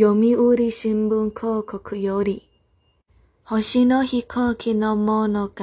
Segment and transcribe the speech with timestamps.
[0.00, 2.48] 読売新聞広告より、
[3.42, 5.54] 星の飛行機の物語。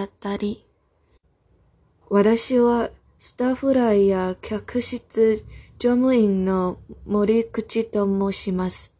[2.10, 5.38] 私はスタッフライや客室
[5.80, 8.94] 乗務員の森口と申します。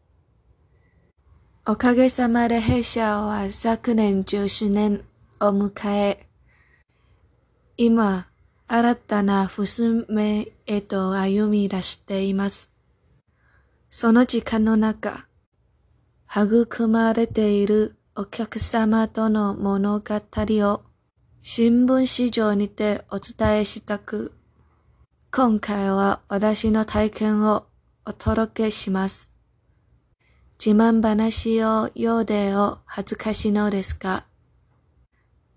[1.68, 5.04] おかげさまで弊社は昨年10周年
[5.42, 6.30] を迎え、
[7.76, 8.30] 今、
[8.70, 12.75] 新たな節目へと歩み出しています。
[13.98, 15.26] その時間の中、
[16.30, 20.82] 育まれているお客様との物語を
[21.42, 24.34] 新聞紙上にてお伝えしたく、
[25.32, 27.68] 今回は私の体験を
[28.06, 29.32] お届けします。
[30.60, 34.26] 自慢話をようでを恥ずかしのですが、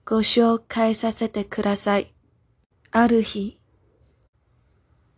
[0.04, 2.14] ご紹介させてください。
[2.92, 3.58] ある日、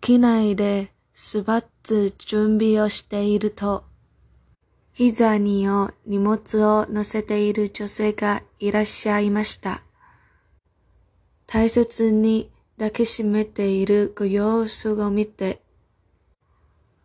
[0.00, 3.84] 機内でスバッツ準備をしていると、
[4.94, 9.82] 膝にを荷物を乗せている女性がいらっしゃいました。
[11.46, 15.60] 大切に抱きしめているご様子を見て、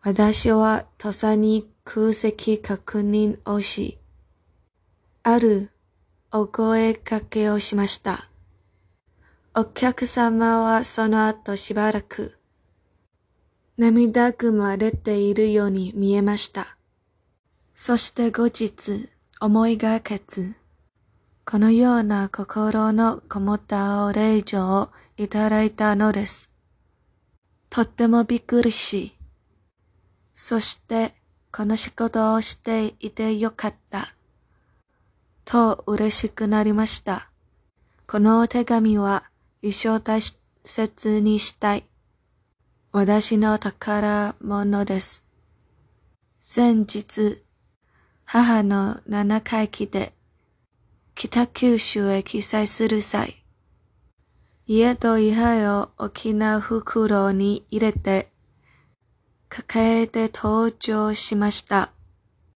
[0.02, 3.98] 私は土佐に空席確認をし、
[5.24, 5.72] ある
[6.32, 8.30] お声かけをしました。
[9.54, 12.38] お客様はその後しばらく
[13.78, 16.78] 涙ぐまれているように見えました。
[17.74, 19.10] そして後日
[19.42, 20.56] 思いがけず、
[21.46, 26.52] このような心のこもったお礼状をいただいたのです。
[27.70, 29.18] とってもびっくりし、
[30.34, 31.14] そして
[31.52, 34.16] この仕事をしていてよかった、
[35.44, 37.30] と嬉しくなりました。
[38.08, 39.26] このお手紙は
[39.62, 41.84] 一生大切にしたい。
[42.98, 45.26] 私の宝物です。
[46.40, 47.44] 先日、
[48.24, 50.14] 母の七回忌で
[51.14, 53.44] 北九州へ記載する際、
[54.66, 58.30] 家と位牌を大きな袋に入れて、
[59.50, 61.92] 抱えて登場しました。